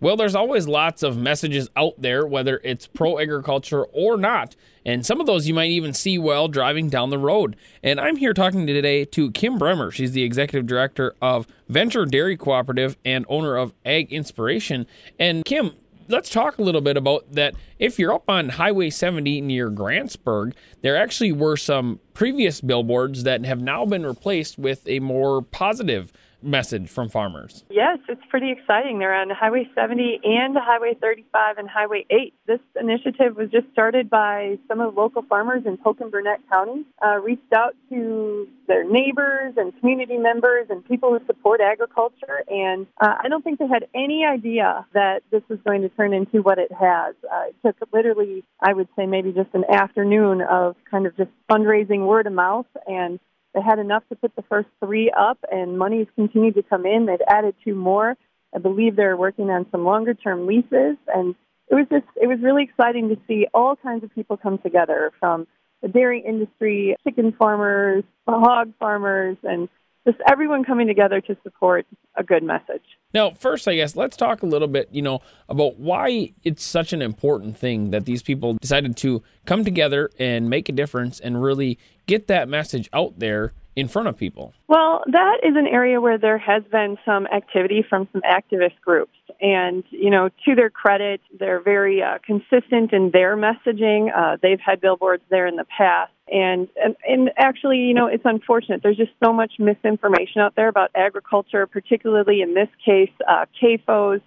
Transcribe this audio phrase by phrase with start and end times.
[0.00, 4.54] Well, there's always lots of messages out there, whether it's pro agriculture or not.
[4.86, 7.56] And some of those you might even see while driving down the road.
[7.82, 9.90] And I'm here talking today to Kim Bremer.
[9.90, 14.86] She's the executive director of Venture Dairy Cooperative and owner of Ag Inspiration.
[15.18, 15.72] And Kim,
[16.06, 17.54] let's talk a little bit about that.
[17.80, 23.44] If you're up on Highway 70 near Grantsburg, there actually were some previous billboards that
[23.44, 27.64] have now been replaced with a more positive message from farmers.
[27.70, 28.98] Yes, it's pretty exciting.
[28.98, 32.34] They're on Highway 70 and Highway 35 and Highway 8.
[32.46, 36.40] This initiative was just started by some of the local farmers in Polk and Burnett
[36.50, 42.44] County, uh, reached out to their neighbors and community members and people who support agriculture.
[42.48, 46.12] And uh, I don't think they had any idea that this was going to turn
[46.12, 47.14] into what it has.
[47.24, 51.30] Uh, it took literally, I would say, maybe just an afternoon of kind of just
[51.50, 53.18] fundraising word of mouth and
[53.54, 57.06] they had enough to put the first three up, and money's continued to come in.
[57.06, 58.16] They've added two more.
[58.54, 61.34] I believe they're working on some longer term leases, and
[61.70, 65.12] it was just it was really exciting to see all kinds of people come together
[65.18, 65.46] from
[65.82, 69.68] the dairy industry, chicken farmers, hog farmers, and
[70.06, 71.86] just everyone coming together to support
[72.16, 72.82] a good message.
[73.14, 76.92] Now, first, I guess let's talk a little bit, you know, about why it's such
[76.92, 81.42] an important thing that these people decided to come together and make a difference and
[81.42, 84.52] really get that message out there in front of people?
[84.66, 89.12] Well, that is an area where there has been some activity from some activist groups.
[89.40, 94.08] And, you know, to their credit, they're very uh, consistent in their messaging.
[94.12, 96.10] Uh, they've had billboards there in the past.
[96.26, 98.82] And, and, and actually, you know, it's unfortunate.
[98.82, 104.22] There's just so much misinformation out there about agriculture, particularly in this case, uh, CAFOs.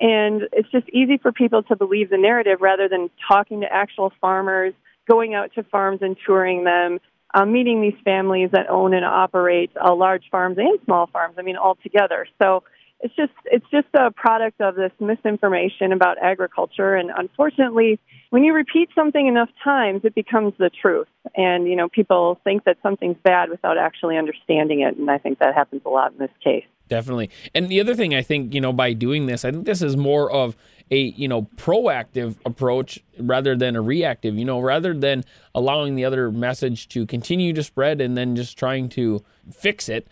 [0.00, 4.12] And it's just easy for people to believe the narrative rather than talking to actual
[4.20, 4.74] farmers,
[5.08, 6.98] going out to farms and touring them,
[7.34, 11.36] uh, meeting these families that own and operate uh, large farms and small farms.
[11.38, 12.26] I mean, all together.
[12.40, 12.62] So
[13.00, 17.98] it's just it's just a product of this misinformation about agriculture, and unfortunately,
[18.30, 21.08] when you repeat something enough times, it becomes the truth.
[21.36, 25.38] And you know, people think that something's bad without actually understanding it, and I think
[25.38, 26.64] that happens a lot in this case.
[26.88, 27.30] Definitely.
[27.54, 29.96] And the other thing I think, you know, by doing this, I think this is
[29.96, 30.56] more of
[30.90, 35.24] a you know proactive approach rather than a reactive you know rather than
[35.54, 40.06] allowing the other message to continue to spread and then just trying to fix it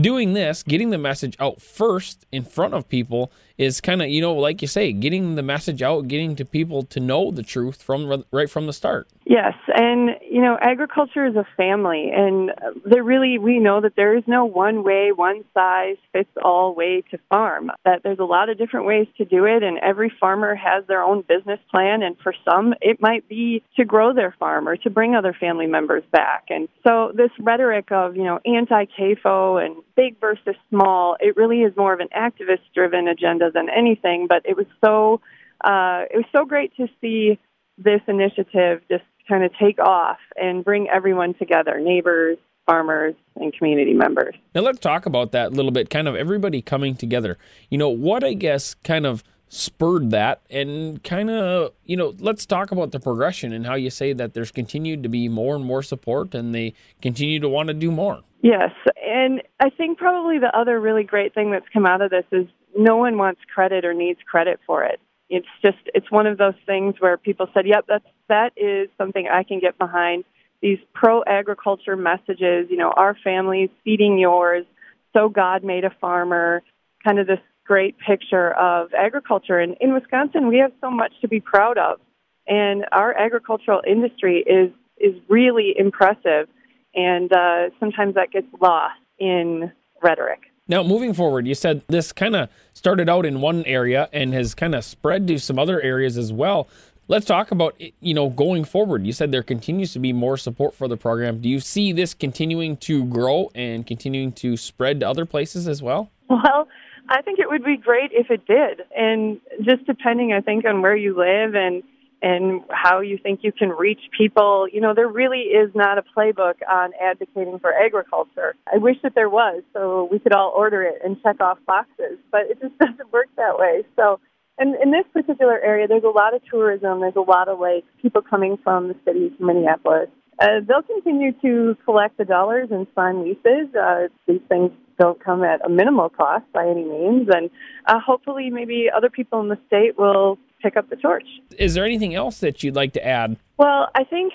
[0.00, 4.20] doing this, getting the message out first in front of people is kind of, you
[4.20, 7.82] know, like you say, getting the message out, getting to people to know the truth
[7.82, 9.08] from right from the start.
[9.26, 12.50] Yes, and you know, agriculture is a family, and
[12.84, 17.04] there really we know that there is no one way, one size fits all way
[17.10, 17.70] to farm.
[17.84, 21.02] That there's a lot of different ways to do it, and every farmer has their
[21.02, 22.02] own business plan.
[22.02, 25.66] And for some, it might be to grow their farm or to bring other family
[25.66, 26.46] members back.
[26.48, 31.76] And so this rhetoric of you know anti-CAFO and big versus small, it really is
[31.76, 34.26] more of an activist-driven agenda than anything.
[34.28, 35.20] But it was so
[35.62, 37.38] uh, it was so great to see
[37.78, 43.94] this initiative just kind of take off and bring everyone together neighbors, farmers, and community
[43.94, 44.34] members.
[44.54, 47.38] Now, let's talk about that a little bit kind of everybody coming together.
[47.68, 49.22] You know, what I guess kind of
[49.52, 53.90] spurred that and kind of you know let's talk about the progression and how you
[53.90, 56.72] say that there's continued to be more and more support and they
[57.02, 58.20] continue to want to do more.
[58.42, 58.70] Yes
[59.04, 62.46] and i think probably the other really great thing that's come out of this is
[62.76, 65.00] no one wants credit or needs credit for it.
[65.28, 69.28] It's just it's one of those things where people said, "Yep, that's that is something
[69.28, 70.24] I can get behind."
[70.60, 74.66] These pro agriculture messages, you know, our families feeding yours,
[75.12, 76.62] so God made a farmer,
[77.04, 79.60] kind of this great picture of agriculture.
[79.60, 82.00] And in Wisconsin, we have so much to be proud of,
[82.48, 86.48] and our agricultural industry is is really impressive,
[86.96, 89.70] and uh, sometimes that gets lost in
[90.02, 90.40] rhetoric.
[90.66, 94.52] Now, moving forward, you said this kind of started out in one area and has
[94.52, 96.66] kind of spread to some other areas as well.
[97.06, 99.06] Let's talk about you know going forward.
[99.06, 101.40] You said there continues to be more support for the program.
[101.40, 105.80] Do you see this continuing to grow and continuing to spread to other places as
[105.80, 106.10] well?
[106.28, 106.68] Well,
[107.08, 110.82] I think it would be great if it did, and just depending, I think, on
[110.82, 111.82] where you live and
[112.22, 114.68] and how you think you can reach people.
[114.70, 118.54] You know, there really is not a playbook on advocating for agriculture.
[118.72, 122.18] I wish that there was so we could all order it and check off boxes,
[122.30, 123.84] but it just doesn't work that way.
[123.96, 124.20] So,
[124.58, 127.84] and in this particular area, there's a lot of tourism, there's a lot of like
[128.02, 132.86] people coming from the city, from Minneapolis, Uh, they'll continue to collect the dollars and
[132.94, 133.74] sign leases.
[133.74, 137.50] Uh, these things don't come at a minimal cost by any means, and
[137.86, 141.26] uh, hopefully, maybe other people in the state will pick up the torch.
[141.58, 143.36] Is there anything else that you'd like to add?
[143.58, 144.32] Well, I think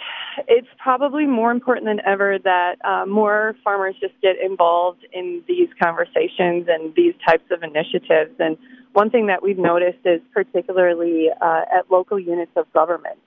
[0.47, 5.69] it's probably more important than ever that uh, more farmers just get involved in these
[5.81, 8.31] conversations and these types of initiatives.
[8.39, 8.57] And
[8.93, 13.17] one thing that we've noticed is particularly uh, at local units of government.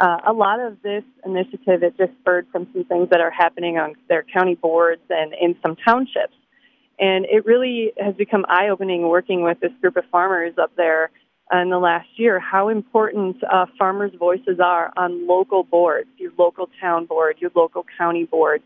[0.00, 3.76] Uh, a lot of this initiative is just spurred from some things that are happening
[3.76, 6.32] on their county boards and in some townships.
[6.98, 11.10] And it really has become eye opening working with this group of farmers up there
[11.52, 16.70] in the last year how important uh, farmers' voices are on local boards, your local
[16.80, 18.62] town board, your local county board,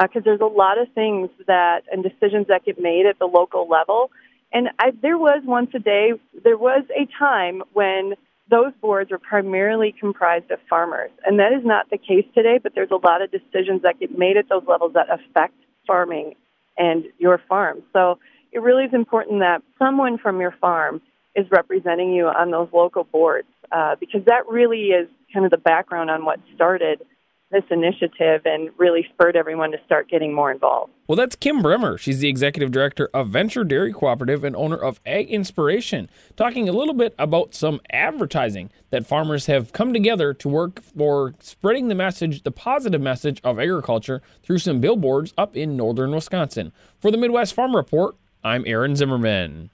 [0.00, 3.26] because uh, there's a lot of things that and decisions that get made at the
[3.26, 4.10] local level.
[4.52, 6.12] And I, there was once a day,
[6.44, 8.14] there was a time when
[8.50, 12.58] those boards are primarily comprised of farmers, and that is not the case today.
[12.62, 15.54] But there's a lot of decisions that get made at those levels that affect
[15.86, 16.34] farming
[16.76, 17.82] and your farm.
[17.92, 18.18] So
[18.52, 21.02] it really is important that someone from your farm
[21.34, 25.58] is representing you on those local boards uh, because that really is kind of the
[25.58, 27.02] background on what started
[27.50, 30.92] this initiative and really spurred everyone to start getting more involved.
[31.06, 31.96] Well, that's Kim Bremer.
[31.96, 36.72] She's the executive director of Venture Dairy Cooperative and owner of Ag Inspiration, talking a
[36.72, 41.94] little bit about some advertising that farmers have come together to work for spreading the
[41.94, 46.72] message, the positive message of agriculture through some billboards up in northern Wisconsin.
[47.00, 48.14] For the Midwest Farm Report,
[48.44, 49.70] I'm Aaron Zimmerman.